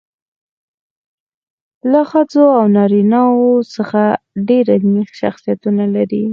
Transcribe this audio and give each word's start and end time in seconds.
له 1.91 2.01
ښځو 2.11 2.43
او 2.57 2.65
نارینه 2.75 3.19
وو 3.35 3.51
څخه 3.75 4.01
ډېر 4.47 4.63
علمي 4.75 5.03
شخصیتونه 5.19 5.83
لري. 5.95 6.23